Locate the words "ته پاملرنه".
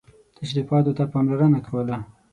0.97-1.59